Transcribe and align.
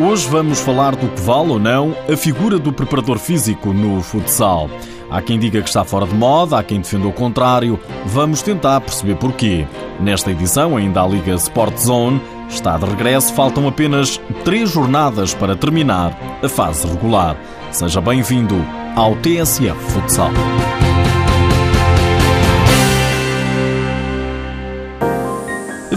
Hoje 0.00 0.28
vamos 0.28 0.60
falar 0.60 0.96
do 0.96 1.08
que 1.08 1.20
vale 1.20 1.50
ou 1.50 1.58
não 1.60 1.94
a 2.12 2.16
figura 2.16 2.58
do 2.58 2.72
preparador 2.72 3.16
físico 3.16 3.72
no 3.72 4.02
futsal. 4.02 4.68
Há 5.08 5.22
quem 5.22 5.38
diga 5.38 5.62
que 5.62 5.68
está 5.68 5.84
fora 5.84 6.04
de 6.04 6.14
moda, 6.14 6.58
há 6.58 6.64
quem 6.64 6.80
defenda 6.80 7.06
o 7.06 7.12
contrário. 7.12 7.78
Vamos 8.06 8.42
tentar 8.42 8.80
perceber 8.80 9.14
porquê. 9.14 9.64
Nesta 10.00 10.32
edição, 10.32 10.76
ainda 10.76 11.00
a 11.00 11.06
Liga 11.06 11.34
Sport 11.34 11.76
Zone 11.78 12.20
está 12.48 12.76
de 12.76 12.86
regresso, 12.86 13.32
faltam 13.34 13.68
apenas 13.68 14.20
três 14.44 14.70
jornadas 14.70 15.32
para 15.32 15.54
terminar 15.54 16.18
a 16.42 16.48
fase 16.48 16.88
regular. 16.88 17.36
Seja 17.70 18.00
bem-vindo 18.00 18.56
ao 18.96 19.14
TSF 19.16 19.78
Futsal. 19.92 20.32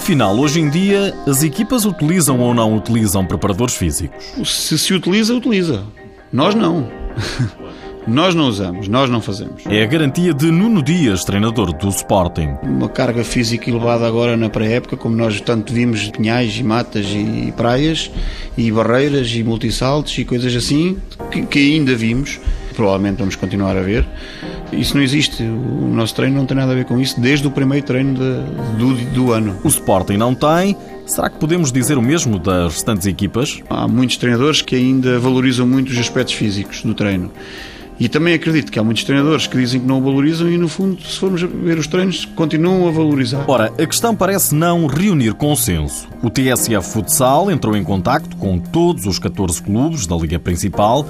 Afinal, 0.08 0.40
hoje 0.40 0.62
em 0.62 0.70
dia, 0.70 1.14
as 1.28 1.44
equipas 1.44 1.84
utilizam 1.84 2.40
ou 2.40 2.54
não 2.54 2.78
utilizam 2.78 3.26
preparadores 3.26 3.76
físicos? 3.76 4.24
Se 4.46 4.80
se 4.80 4.94
utiliza, 4.94 5.36
utiliza. 5.36 5.84
Nós 6.32 6.56
não. 6.56 6.90
Nós 8.08 8.34
não 8.34 8.48
usamos, 8.48 8.88
nós 8.88 9.10
não 9.10 9.20
fazemos. 9.20 9.66
É 9.66 9.84
a 9.84 9.86
garantia 9.86 10.34
de 10.34 10.50
Nuno 10.50 10.82
Dias, 10.82 11.26
treinador 11.26 11.74
do 11.74 11.90
Sporting. 11.90 12.56
Uma 12.64 12.88
carga 12.88 13.22
física 13.22 13.70
elevada 13.70 14.08
agora 14.08 14.38
na 14.38 14.50
pré-época, 14.50 14.96
como 14.96 15.14
nós 15.14 15.42
tanto 15.42 15.74
vimos 15.74 16.10
pinhais 16.12 16.58
e 16.58 16.64
matas 16.64 17.06
e 17.08 17.54
praias 17.58 18.10
e 18.58 18.72
barreiras 18.72 19.30
e 19.36 19.44
multissaltos 19.44 20.18
e 20.18 20.24
coisas 20.24 20.56
assim, 20.56 20.98
que, 21.30 21.46
que 21.46 21.60
ainda 21.60 21.94
vimos, 21.98 22.40
provavelmente 22.78 23.18
vamos 23.18 23.36
continuar 23.36 23.76
a 23.76 23.82
ver. 23.82 24.06
Isso 24.72 24.96
não 24.96 25.02
existe. 25.02 25.42
O 25.44 25.90
nosso 25.92 26.14
treino 26.14 26.38
não 26.38 26.46
tem 26.46 26.56
nada 26.56 26.72
a 26.72 26.76
ver 26.76 26.86
com 26.86 27.00
isso 27.00 27.20
desde 27.20 27.48
o 27.48 27.52
primeiro 27.52 27.86
treino 27.86 28.14
de, 28.14 28.78
do, 28.78 28.94
do 29.14 29.32
ano. 29.32 29.58
O 29.64 29.68
Sporting 29.68 30.16
não 30.16 30.36
tem. 30.36 30.78
Será 31.08 31.30
que 31.30 31.38
podemos 31.40 31.72
dizer 31.72 31.98
o 31.98 32.02
mesmo 32.02 32.38
das 32.38 32.74
restantes 32.74 33.08
equipas? 33.08 33.62
Há 33.70 33.88
muitos 33.88 34.18
treinadores 34.18 34.62
que 34.62 34.76
ainda 34.76 35.18
valorizam 35.18 35.66
muito 35.66 35.92
os 35.92 35.98
aspectos 35.98 36.36
físicos 36.36 36.84
do 36.84 36.94
treino. 36.94 37.32
E 38.00 38.08
também 38.08 38.36
acredito 38.36 38.72
que 38.72 38.78
há 38.78 38.84
muitos 38.84 39.04
treinadores 39.04 39.48
que 39.48 39.58
dizem 39.58 39.82
que 39.82 39.88
não 39.88 39.98
o 39.98 40.04
valorizam 40.04 40.48
e, 40.48 40.58
no 40.58 40.68
fundo, 40.68 41.02
se 41.02 41.18
formos 41.18 41.42
ver 41.42 41.80
os 41.80 41.88
treinos, 41.88 42.26
continuam 42.26 42.88
a 42.88 42.92
valorizar. 42.92 43.44
Ora, 43.48 43.74
a 43.76 43.86
questão 43.88 44.16
parece 44.16 44.54
não 44.54 44.86
reunir 44.86 45.34
consenso. 45.34 46.08
O 46.22 46.30
TSF 46.30 46.88
Futsal 46.92 47.50
entrou 47.50 47.76
em 47.76 47.84
contacto 47.84 48.38
com 48.38 48.60
todos 48.60 49.08
os 49.08 49.18
14 49.18 49.64
clubes 49.64 50.06
da 50.06 50.16
Liga 50.16 50.38
Principal 50.38 51.08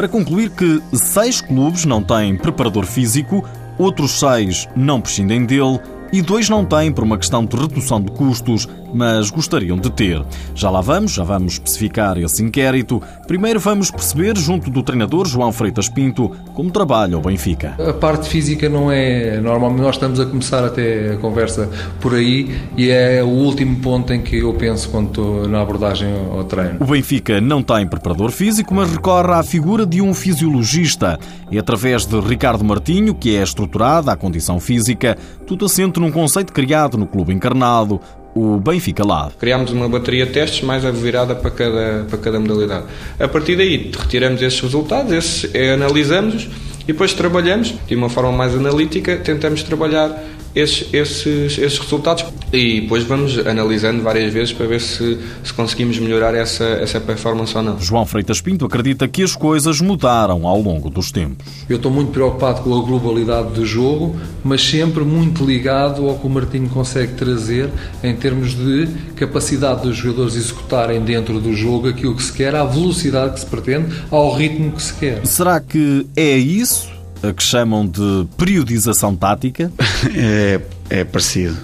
para 0.00 0.08
concluir 0.08 0.48
que 0.48 0.80
seis 0.94 1.42
clubes 1.42 1.84
não 1.84 2.02
têm 2.02 2.34
preparador 2.34 2.86
físico, 2.86 3.44
outros 3.76 4.18
seis 4.18 4.66
não 4.74 4.98
prescindem 4.98 5.44
dele 5.44 5.78
e 6.10 6.22
dois 6.22 6.48
não 6.48 6.64
têm 6.64 6.90
por 6.90 7.04
uma 7.04 7.18
questão 7.18 7.44
de 7.44 7.54
redução 7.54 8.00
de 8.00 8.10
custos, 8.10 8.66
mas 8.92 9.30
gostariam 9.30 9.78
de 9.78 9.90
ter. 9.90 10.22
Já 10.54 10.70
lá 10.70 10.80
vamos, 10.80 11.12
já 11.12 11.24
vamos 11.24 11.54
especificar 11.54 12.18
esse 12.18 12.42
inquérito. 12.42 13.02
Primeiro 13.26 13.60
vamos 13.60 13.90
perceber, 13.90 14.36
junto 14.36 14.70
do 14.70 14.82
treinador 14.82 15.26
João 15.26 15.52
Freitas 15.52 15.88
Pinto, 15.88 16.30
como 16.54 16.70
trabalha 16.70 17.16
o 17.16 17.20
Benfica. 17.20 17.76
A 17.78 17.92
parte 17.92 18.28
física 18.28 18.68
não 18.68 18.90
é. 18.90 19.40
Normalmente 19.40 19.82
nós 19.82 19.96
estamos 19.96 20.20
a 20.20 20.26
começar 20.26 20.64
até 20.64 21.14
a 21.14 21.16
conversa 21.16 21.68
por 22.00 22.14
aí 22.14 22.54
e 22.76 22.90
é 22.90 23.22
o 23.22 23.28
último 23.28 23.76
ponto 23.80 24.12
em 24.12 24.20
que 24.20 24.38
eu 24.38 24.52
penso 24.54 24.88
quando 24.88 25.08
estou 25.08 25.48
na 25.48 25.60
abordagem 25.60 26.08
ao 26.30 26.44
treino. 26.44 26.78
O 26.80 26.84
Benfica 26.84 27.40
não 27.40 27.62
tem 27.62 27.86
preparador 27.86 28.30
físico, 28.30 28.74
mas 28.74 28.90
recorre 28.90 29.32
à 29.32 29.42
figura 29.42 29.86
de 29.86 30.00
um 30.00 30.14
fisiologista. 30.14 31.18
É 31.50 31.58
através 31.58 32.06
de 32.06 32.18
Ricardo 32.20 32.64
Martinho 32.64 33.14
que 33.14 33.36
é 33.36 33.42
estruturada 33.42 34.12
a 34.12 34.16
condição 34.16 34.60
física, 34.60 35.16
tudo 35.46 35.66
assente 35.66 36.00
num 36.00 36.10
conceito 36.10 36.52
criado 36.52 36.96
no 36.96 37.06
Clube 37.06 37.32
Encarnado, 37.32 38.00
o 38.34 38.58
Benfica 38.58 39.04
Lab. 39.04 39.32
Criámos 39.38 39.70
uma 39.72 39.88
bateria 39.88 40.26
de 40.26 40.32
testes 40.32 40.62
mais 40.62 40.84
virada 40.84 41.34
para 41.34 41.50
cada, 41.50 42.06
para 42.08 42.18
cada 42.18 42.40
modalidade. 42.40 42.86
A 43.18 43.28
partir 43.28 43.56
daí, 43.56 43.90
retiramos 43.96 44.40
esses 44.42 44.60
resultados, 44.60 45.12
esses, 45.12 45.54
eh, 45.54 45.74
analisamos-os 45.74 46.48
e 46.82 46.86
depois 46.86 47.12
trabalhamos 47.12 47.74
de 47.86 47.94
uma 47.94 48.08
forma 48.08 48.32
mais 48.32 48.54
analítica, 48.54 49.16
tentamos 49.16 49.62
trabalhar 49.62 50.10
esses, 50.54 50.92
esses, 50.92 51.58
esses 51.58 51.78
resultados 51.78 52.24
e 52.52 52.80
depois 52.80 53.04
vamos 53.04 53.38
analisando 53.38 54.02
várias 54.02 54.32
vezes 54.32 54.52
para 54.52 54.66
ver 54.66 54.80
se, 54.80 55.18
se 55.44 55.52
conseguimos 55.52 55.98
melhorar 55.98 56.34
essa, 56.34 56.64
essa 56.64 57.00
performance 57.00 57.56
ou 57.56 57.62
não. 57.62 57.80
João 57.80 58.04
Freitas 58.04 58.40
Pinto 58.40 58.64
acredita 58.64 59.06
que 59.06 59.22
as 59.22 59.36
coisas 59.36 59.80
mudaram 59.80 60.46
ao 60.46 60.60
longo 60.60 60.90
dos 60.90 61.12
tempos. 61.12 61.46
Eu 61.68 61.76
estou 61.76 61.90
muito 61.90 62.10
preocupado 62.10 62.62
com 62.62 62.76
a 62.76 62.82
globalidade 62.82 63.52
do 63.52 63.64
jogo, 63.64 64.16
mas 64.42 64.62
sempre 64.62 65.04
muito 65.04 65.44
ligado 65.44 66.08
ao 66.08 66.18
que 66.18 66.26
o 66.26 66.30
Martinho 66.30 66.68
consegue 66.68 67.14
trazer 67.14 67.70
em 68.02 68.14
termos 68.14 68.54
de 68.54 68.88
capacidade 69.14 69.82
dos 69.82 69.96
jogadores 69.96 70.34
executarem 70.34 71.00
dentro 71.00 71.40
do 71.40 71.54
jogo 71.54 71.88
aquilo 71.88 72.16
que 72.16 72.22
se 72.22 72.32
quer, 72.32 72.54
à 72.54 72.64
velocidade 72.64 73.34
que 73.34 73.40
se 73.40 73.46
pretende, 73.46 73.94
ao 74.10 74.34
ritmo 74.34 74.72
que 74.72 74.82
se 74.82 74.94
quer. 74.94 75.24
Será 75.26 75.60
que 75.60 76.06
é 76.16 76.36
isso? 76.36 76.99
A 77.22 77.32
que 77.32 77.42
chamam 77.42 77.86
de 77.86 78.26
periodização 78.36 79.14
tática? 79.14 79.72
É, 80.14 80.60
é 80.88 81.04
parecido. 81.04 81.56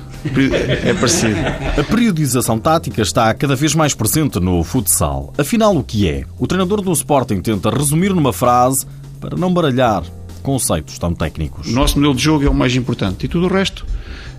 É 0.85 0.93
parecido. 0.95 1.37
A 1.79 1.85
periodização 1.85 2.59
tática 2.59 3.01
está 3.03 3.33
cada 3.35 3.55
vez 3.55 3.75
mais 3.75 3.95
presente 3.95 4.41
no 4.41 4.63
futsal. 4.65 5.33
Afinal, 5.39 5.77
o 5.77 5.85
que 5.85 6.09
é? 6.09 6.25
O 6.39 6.47
treinador 6.47 6.81
do 6.81 6.93
Sporting 6.93 7.41
tenta 7.41 7.71
resumir 7.71 8.13
numa 8.13 8.33
frase 8.33 8.87
para 9.21 9.37
não 9.37 9.53
baralhar 9.53 10.03
conceitos 10.43 10.99
tão 10.99 11.15
técnicos. 11.15 11.69
O 11.69 11.73
nosso 11.73 11.97
modelo 11.97 12.15
de 12.15 12.23
jogo 12.23 12.45
é 12.45 12.49
o 12.49 12.55
mais 12.55 12.75
importante 12.75 13.27
e 13.27 13.29
tudo 13.29 13.47
o 13.47 13.49
resto 13.49 13.87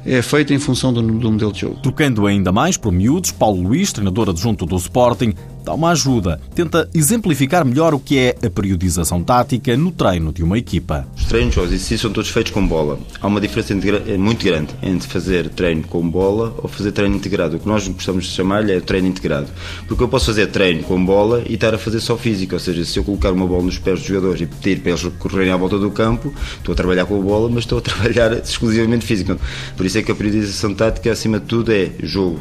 é 0.06 0.22
feito 0.22 0.54
em 0.54 0.60
função 0.60 0.94
do, 0.94 1.02
do 1.02 1.32
modelo 1.32 1.52
de 1.52 1.62
jogo. 1.62 1.80
Trocando 1.82 2.26
ainda 2.26 2.52
mais 2.52 2.78
por 2.78 2.92
miúdos, 2.92 3.32
Paulo 3.32 3.62
Luís, 3.62 3.92
treinador 3.92 4.30
adjunto 4.30 4.66
do 4.66 4.76
Sporting, 4.78 5.34
dá 5.68 5.74
uma 5.74 5.92
ajuda. 5.92 6.40
Tenta 6.56 6.90
exemplificar 6.94 7.66
melhor 7.66 7.94
o 7.94 8.00
que 8.00 8.18
é 8.18 8.36
a 8.42 8.50
periodização 8.50 9.22
tática 9.22 9.76
no 9.76 9.92
treino 9.92 10.32
de 10.32 10.42
uma 10.42 10.58
equipa. 10.58 11.06
Os 11.18 11.26
treinos, 11.26 11.58
os 11.58 11.66
exercícios 11.66 12.02
são 12.02 12.12
todos 12.12 12.30
feitos 12.30 12.54
com 12.54 12.66
bola. 12.66 12.98
Há 13.20 13.28
uma 13.28 13.42
diferença 13.42 13.74
é 13.74 14.18
muito 14.18 14.46
grande 14.46 14.74
entre 14.82 15.08
fazer 15.10 15.50
treino 15.50 15.84
com 15.84 16.10
bola 16.10 16.56
ou 16.64 16.70
fazer 16.70 16.94
treino 16.94 17.18
integrado. 17.18 17.58
O 17.58 17.60
que 17.60 17.68
nós 17.68 17.86
gostamos 17.86 18.26
de 18.26 18.32
chamar 18.32 18.70
é 18.70 18.80
treino 18.80 19.08
integrado. 19.08 19.48
Porque 19.88 20.02
eu 20.02 20.08
posso 20.08 20.28
fazer 20.28 20.48
treino 20.48 20.84
com 20.84 21.04
bola 21.04 21.44
e 21.46 21.56
estar 21.56 21.74
a 21.74 21.78
fazer 21.78 22.00
só 22.00 22.16
físico. 22.16 22.54
Ou 22.54 22.60
seja, 22.60 22.86
se 22.86 22.98
eu 22.98 23.04
colocar 23.04 23.32
uma 23.32 23.46
bola 23.46 23.64
nos 23.64 23.78
pés 23.78 24.00
dos 24.00 24.08
jogadores 24.08 24.42
e 24.42 24.46
pedir 24.46 24.80
para 24.80 24.92
eles 24.92 25.04
correrem 25.20 25.52
à 25.52 25.58
volta 25.58 25.78
do 25.78 25.92
campo, 25.92 26.34
estou 26.58 26.72
a 26.72 26.76
trabalhar 26.76 27.06
com 27.06 27.18
a 27.20 27.22
bola, 27.22 27.50
mas 27.50 27.66
estou 27.66 27.80
a 27.80 27.82
trabalhar 27.84 28.32
exclusivamente 28.32 29.06
físico. 29.06 29.38
Por 29.76 29.86
isso 29.88 29.98
é 29.98 30.04
que 30.04 30.12
a 30.12 30.16
periodização 30.16 30.74
tática, 30.74 31.12
acima 31.12 31.40
de 31.40 31.46
tudo, 31.46 31.72
é 31.72 31.90
jogo. 32.04 32.40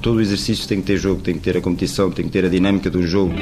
Todo 0.00 0.16
o 0.16 0.20
exercício 0.20 0.66
tem 0.66 0.80
que 0.80 0.86
ter 0.86 0.96
jogo, 0.96 1.20
tem 1.20 1.34
que 1.34 1.40
ter 1.40 1.56
a 1.56 1.60
competição, 1.60 2.10
tem 2.10 2.24
que 2.24 2.30
ter 2.30 2.44
a 2.44 2.48
dinâmica 2.48 2.88
do 2.90 3.06
jogo. 3.06 3.34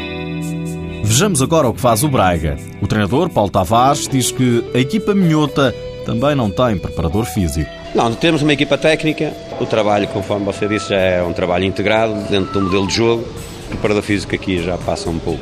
Vejamos 1.05 1.41
agora 1.41 1.69
o 1.69 1.73
que 1.73 1.81
faz 1.81 2.03
o 2.03 2.09
Braga. 2.09 2.57
O 2.83 2.87
treinador, 2.87 3.31
Paulo 3.31 3.51
Tavares, 3.51 4.09
diz 4.09 4.31
que 4.31 4.65
a 4.75 4.79
equipa 4.79 5.15
minhota 5.15 5.75
também 6.05 6.35
não 6.35 6.51
tem 6.51 6.77
preparador 6.77 7.25
físico. 7.25 7.71
Não, 7.95 8.13
temos 8.15 8.43
uma 8.43 8.53
equipa 8.53 8.77
técnica. 8.77 9.33
O 9.61 9.67
trabalho, 9.67 10.09
conforme 10.09 10.45
você 10.45 10.67
disse, 10.67 10.91
já 10.91 10.97
é 10.97 11.23
um 11.23 11.33
trabalho 11.33 11.65
integrado 11.65 12.15
dentro 12.29 12.53
do 12.53 12.63
modelo 12.63 12.87
de 12.87 12.95
jogo. 12.95 13.25
O 13.71 13.79
preparador 13.81 14.03
físico 14.03 14.35
aqui 14.35 14.61
já 14.63 14.77
passa 14.79 15.09
um 15.09 15.19
pouco 15.19 15.41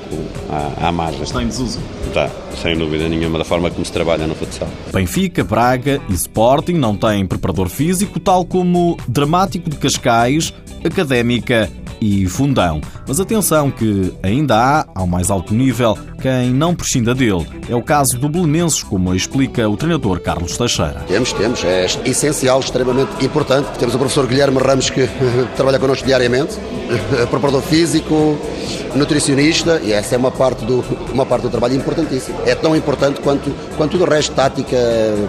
à, 0.51 0.89
à 0.89 0.93
margem. 0.93 1.23
Está 1.23 1.43
em 1.43 1.49
desuso? 1.49 1.81
Está, 2.07 2.31
sem 2.61 2.77
dúvida 2.77 3.09
nenhuma, 3.09 3.39
da 3.39 3.45
forma 3.45 3.71
como 3.71 3.85
se 3.85 3.91
trabalha 3.91 4.27
no 4.27 4.35
futsal. 4.35 4.69
Benfica, 4.93 5.43
Braga 5.43 5.99
e 6.11 6.13
Sporting 6.13 6.75
não 6.75 6.95
têm 6.95 7.27
preparador 7.27 7.69
físico, 7.69 8.21
tal 8.21 8.45
como 8.45 8.99
Dramático 9.09 9.71
de 9.71 9.77
Cascais, 9.77 10.53
Académica 10.85 11.71
e 12.01 12.27
Fundão. 12.27 12.83
Mas 13.09 13.19
atenção 13.19 13.71
que 13.71 14.13
ainda 14.23 14.55
há, 14.55 14.87
ao 14.95 15.07
mais 15.07 15.31
alto 15.31 15.55
nível, 15.55 15.97
quem 16.21 16.51
não 16.51 16.75
prescinda 16.75 17.15
dele. 17.15 17.47
É 17.67 17.75
o 17.75 17.83
caso 17.83 18.19
do 18.19 18.29
Belenenses, 18.29 18.83
como 18.83 19.15
explica 19.15 19.67
o 19.67 19.79
treinador 19.79 20.21
Carlos 20.21 20.59
Teixeira. 20.59 21.03
Temos, 21.09 21.33
temos. 21.33 21.65
É 21.65 21.87
essencial, 22.05 22.61
extremamente 22.61 23.25
importante. 23.25 23.67
Temos 23.79 23.95
o 23.95 23.99
professor 23.99 24.27
Guilherme 24.27 24.59
Ramos 24.59 24.91
que 24.91 25.09
trabalha 25.57 25.79
connosco 25.79 26.07
diariamente, 26.07 26.59
preparador 27.31 27.63
físico, 27.63 28.37
nutricionista, 28.95 29.81
e 29.83 29.91
essa 29.91 30.15
é 30.15 30.19
uma 30.19 30.31
parte 30.31 30.67
do, 30.67 30.85
uma 31.11 31.25
parte 31.25 31.45
do 31.45 31.51
trabalho 31.51 31.77
importantíssima. 31.77 32.39
É 32.45 32.55
tão 32.55 32.77
importante 32.77 33.23
quanto, 33.23 33.51
quanto 33.79 33.97
o 33.97 34.05
resto, 34.05 34.35
tática, 34.35 34.77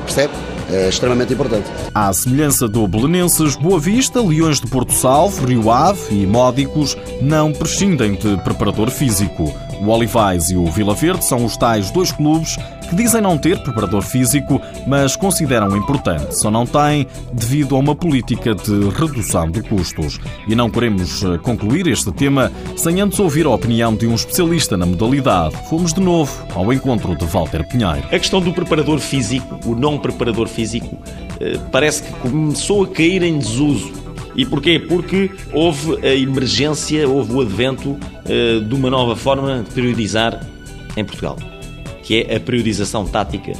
percebe? 0.03 0.33
É 0.71 0.89
extremamente 0.89 1.33
importante. 1.33 1.69
À 1.93 2.11
semelhança 2.13 2.67
do 2.67 2.87
Belenenses, 2.87 3.55
Boa 3.55 3.79
Vista, 3.79 4.21
Leões 4.21 4.59
de 4.59 4.67
Porto 4.67 4.93
Salvo, 4.93 5.45
Rio 5.45 5.71
Ave 5.71 5.99
e 6.11 6.27
Módicos 6.27 6.97
não 7.21 7.51
prescindem 7.51 8.13
de 8.15 8.37
preparador 8.37 8.89
físico. 8.89 9.51
O 9.81 9.87
Olivais 9.87 10.49
e 10.49 10.55
o 10.55 10.65
Vila 10.65 10.93
Verde 10.93 11.23
são 11.23 11.45
os 11.45 11.55
tais 11.55 11.89
dois 11.89 12.11
clubes 12.11 12.57
que 12.89 12.95
dizem 12.95 13.21
não 13.21 13.37
ter 13.37 13.61
preparador 13.61 14.01
físico, 14.01 14.59
mas 14.87 15.15
consideram 15.15 15.75
importante. 15.77 16.39
Só 16.39 16.49
não 16.49 16.65
têm 16.65 17.05
devido 17.31 17.75
a 17.75 17.79
uma 17.79 17.95
política 17.95 18.55
de 18.55 18.89
redução 18.89 19.49
de 19.49 19.61
custos. 19.61 20.19
E 20.47 20.55
não 20.55 20.69
queremos 20.69 21.23
eh, 21.23 21.37
concluir 21.37 21.87
este 21.87 22.11
tema 22.11 22.51
sem 22.75 22.99
antes 22.99 23.19
ouvir 23.19 23.45
a 23.45 23.49
opinião 23.49 23.95
de 23.95 24.07
um 24.07 24.15
especialista 24.15 24.75
na 24.75 24.85
modalidade. 24.85 25.55
Fomos 25.69 25.93
de 25.93 26.01
novo 26.01 26.31
ao 26.55 26.73
encontro 26.73 27.15
de 27.15 27.25
Walter 27.25 27.67
Pinheiro. 27.67 28.03
A 28.07 28.19
questão 28.19 28.41
do 28.41 28.51
preparador 28.51 28.99
físico, 28.99 29.59
o 29.65 29.75
não 29.75 29.99
preparador 29.99 30.47
físico, 30.47 30.97
eh, 31.39 31.59
parece 31.71 32.03
que 32.03 32.13
começou 32.13 32.83
a 32.83 32.87
cair 32.87 33.21
em 33.21 33.37
desuso. 33.37 33.91
E 34.35 34.45
porquê? 34.45 34.79
Porque 34.79 35.29
houve 35.51 35.99
a 36.05 36.15
emergência, 36.15 37.07
houve 37.07 37.33
o 37.33 37.41
advento 37.41 37.89
uh, 37.89 38.61
de 38.61 38.73
uma 38.73 38.89
nova 38.89 39.15
forma 39.15 39.63
de 39.67 39.71
periodizar 39.71 40.45
em 40.95 41.03
Portugal, 41.03 41.37
que 42.09 42.25
é 42.27 42.37
a 42.37 42.39
periodização 42.39 43.05
tática 43.05 43.53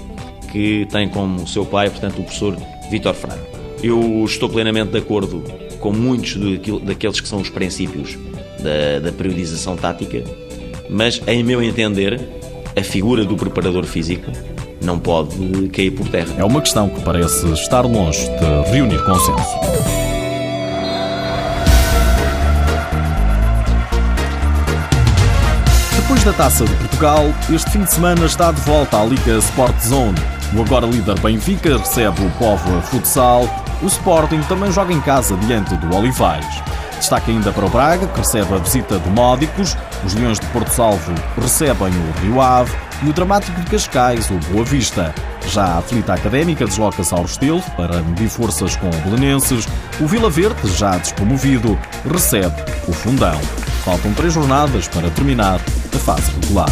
que 0.51 0.87
tem 0.91 1.07
como 1.07 1.47
seu 1.47 1.63
pai, 1.63 1.87
portanto, 1.87 2.17
o 2.17 2.23
professor 2.23 2.57
Vítor 2.89 3.13
Fraga. 3.13 3.47
Eu 3.83 4.25
estou 4.25 4.49
plenamente 4.49 4.89
de 4.89 4.97
acordo 4.97 5.43
com 5.79 5.93
muitos 5.93 6.35
daqueles 6.81 7.21
que 7.21 7.27
são 7.27 7.41
os 7.41 7.49
princípios 7.51 8.17
da, 8.59 9.01
da 9.01 9.11
periodização 9.11 9.77
tática, 9.77 10.23
mas, 10.89 11.21
em 11.27 11.43
meu 11.43 11.61
entender, 11.61 12.19
a 12.75 12.81
figura 12.81 13.23
do 13.23 13.37
preparador 13.37 13.85
físico 13.85 14.31
não 14.81 14.97
pode 14.97 15.69
cair 15.71 15.91
por 15.91 16.07
terra. 16.07 16.33
É 16.39 16.43
uma 16.43 16.59
questão 16.59 16.89
que 16.89 17.01
parece 17.01 17.45
estar 17.53 17.85
longe 17.85 18.27
de 18.27 18.71
reunir 18.71 19.05
consenso. 19.05 20.08
Da 26.29 26.33
Taça 26.33 26.63
de 26.63 26.75
Portugal, 26.75 27.25
este 27.49 27.71
fim 27.71 27.83
de 27.83 27.91
semana 27.91 28.25
está 28.25 28.51
de 28.51 28.61
volta 28.61 29.01
à 29.01 29.03
Liga 29.03 29.37
Sport 29.39 29.75
Zone. 29.81 30.19
O 30.55 30.61
agora 30.61 30.85
líder 30.85 31.19
Benfica 31.21 31.75
recebe 31.75 32.23
o 32.23 32.29
Povo 32.31 32.81
Futsal. 32.83 33.49
O 33.81 33.87
Sporting 33.87 34.41
também 34.41 34.71
joga 34.71 34.93
em 34.93 35.01
casa 35.01 35.35
diante 35.37 35.75
do 35.77 35.95
Olivais. 35.95 36.45
Destaque 36.97 37.31
ainda 37.31 37.51
para 37.51 37.65
o 37.65 37.69
Braga, 37.69 38.05
que 38.05 38.19
recebe 38.19 38.53
a 38.53 38.57
visita 38.57 38.99
do 38.99 39.09
Módicos. 39.09 39.75
Os 40.05 40.13
Leões 40.13 40.39
de 40.39 40.45
Porto 40.47 40.69
Salvo 40.69 41.15
recebem 41.41 41.87
o 41.87 42.21
Rio 42.21 42.39
Ave 42.39 42.71
e 43.01 43.09
o 43.09 43.13
Dramático 43.13 43.59
de 43.61 43.71
Cascais, 43.71 44.29
o 44.29 44.37
Boa 44.51 44.63
Vista. 44.63 45.15
Já 45.47 45.65
a 45.65 45.77
Aflita 45.79 46.13
Académica 46.13 46.65
desloca-se 46.65 47.11
ao 47.11 47.23
Restelo 47.23 47.63
para 47.75 48.03
medir 48.03 48.29
forças 48.29 48.75
com 48.75 48.87
o 48.87 49.01
Belenenses. 49.09 49.67
O 49.99 50.05
Vila 50.05 50.29
Verde, 50.29 50.71
já 50.75 50.95
despromovido, 50.95 51.79
recebe 52.05 52.55
o 52.87 52.93
Fundão. 52.93 53.39
Faltam 53.83 54.13
três 54.13 54.33
jornadas 54.33 54.87
para 54.87 55.09
terminar 55.09 55.59
a 55.93 55.97
fase 55.99 56.31
regular. 56.31 56.69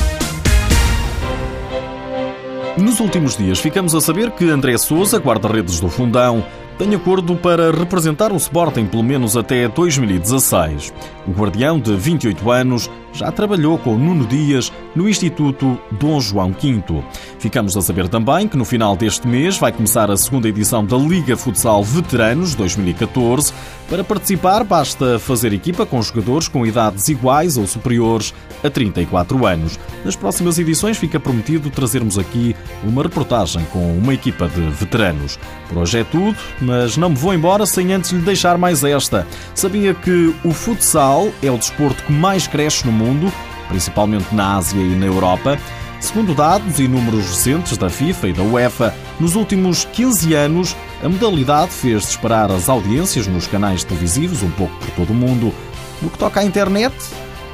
Nos 2.77 3.00
últimos 3.00 3.36
dias 3.36 3.59
ficamos 3.59 3.95
a 3.95 4.01
saber 4.01 4.31
que 4.31 4.50
André 4.50 4.77
Souza, 4.77 5.18
guarda-redes 5.18 5.80
do 5.80 5.89
Fundão, 5.89 6.45
tem 6.77 6.94
acordo 6.94 7.36
para 7.36 7.71
representar 7.71 8.31
o 8.31 8.36
Sporting 8.36 8.86
pelo 8.86 9.04
menos 9.04 9.36
até 9.36 9.68
2016. 9.68 10.94
O 11.27 11.31
guardião 11.31 11.80
de 11.80 11.95
28 11.95 12.51
anos 12.51 12.89
já 13.13 13.31
trabalhou 13.31 13.77
com 13.77 13.98
Nuno 13.98 14.25
Dias 14.25 14.71
no 14.95 15.07
Instituto 15.07 15.80
Dom 15.92 16.19
João 16.19 16.51
V. 16.51 17.04
Ficamos 17.39 17.75
a 17.77 17.81
saber 17.81 18.07
também 18.07 18.48
que 18.48 18.57
no 18.57 18.65
final 18.65 18.95
deste 18.95 19.27
mês 19.27 19.57
vai 19.57 19.71
começar 19.71 20.09
a 20.12 20.18
segunda 20.18 20.48
edição 20.48 20.86
da 20.86 20.98
Liga 20.98 21.36
Futsal 21.38 21.83
Veteranos 21.83 22.56
2014. 22.56 23.54
Para 23.89 24.04
participar, 24.04 24.63
basta 24.63 25.18
fazer 25.18 25.54
equipa 25.54 25.86
com 25.86 26.01
jogadores 26.01 26.48
com 26.48 26.65
idades 26.65 27.07
iguais 27.07 27.57
ou 27.57 27.65
superiores 27.65 28.33
a 28.63 28.69
34 28.69 29.45
anos. 29.45 29.80
Nas 30.03 30.15
próximas 30.15 30.60
edições 30.60 30.98
fica 30.98 31.19
prometido 31.19 31.69
trazermos 31.69 32.18
aqui 32.18 32.56
uma 32.83 33.03
reportagem 33.03 33.63
com 33.71 33.98
uma 33.98 34.13
equipa 34.13 34.48
de 34.48 34.62
veteranos. 34.71 35.39
Por 35.69 35.77
hoje 35.77 36.00
é 36.00 36.03
tudo, 36.03 36.38
mas 36.60 36.98
não 36.98 37.10
me 37.10 37.15
vou 37.15 37.33
embora 37.33 37.65
sem 37.65 37.94
antes 37.94 38.12
lhe 38.12 38.21
deixar 38.21 38.57
mais 38.57 38.83
esta. 38.83 39.25
Sabia 39.56 39.94
que 39.94 40.33
o 40.44 40.51
futsal 40.51 41.30
é 41.42 41.50
o 41.50 41.57
desporto 41.57 42.03
que 42.03 42.12
mais 42.12 42.48
cresce 42.48 42.86
no 42.86 42.92
mundo, 43.07 43.31
principalmente 43.69 44.33
na 44.33 44.57
Ásia 44.57 44.81
e 44.81 44.95
na 44.95 45.06
Europa? 45.06 45.57
Segundo 46.00 46.36
dados 46.36 46.80
e 46.80 46.88
números 46.88 47.25
recentes 47.25 47.77
da 47.77 47.89
FIFA 47.89 48.27
e 48.27 48.33
da 48.33 48.44
UEFA, 48.44 48.94
nos 49.19 49.36
últimos 49.36 49.86
15 49.86 50.33
anos, 50.36 50.75
a 51.04 51.09
modalidade 51.09 51.71
fez 51.71 52.04
disparar 52.04 52.51
as 52.51 52.69
audiências 52.69 53.25
nos 53.25 53.48
canais 53.48 53.83
televisivos, 53.83 54.44
um 54.44 54.51
pouco 54.51 54.75
por 54.77 54.92
todo 54.92 55.12
o 55.12 55.15
mundo. 55.15 55.54
No 56.01 56.09
que 56.09 56.18
toca 56.18 56.42
à 56.42 56.44
internet 56.44 56.94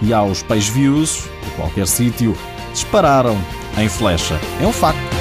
e 0.02 0.14
aos 0.14 0.44
page 0.44 0.72
views, 0.72 1.24
de 1.44 1.52
qualquer 1.52 1.88
sítio, 1.88 2.36
dispararam 2.74 3.38
em 3.78 3.88
flecha. 3.88 4.38
É 4.62 4.68
um 4.68 4.74
facto. 4.74 5.13